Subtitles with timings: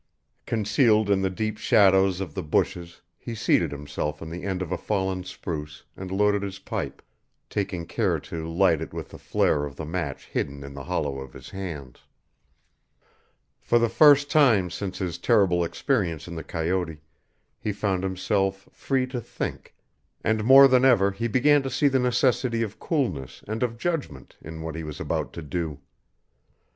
[0.47, 4.71] Concealed in the deep shadows of the bushes he seated himself on the end of
[4.71, 7.03] a fallen spruce and loaded his pipe,
[7.51, 11.19] taking care to light it with the flare of the match hidden in the hollow
[11.19, 11.99] of his hands.
[13.59, 16.97] For the first time since his terrible experience in the coyote
[17.59, 19.75] he found himself free to think,
[20.23, 24.35] and more than ever he began to see the necessity of coolness and of judgment
[24.41, 25.77] in what he was about to do.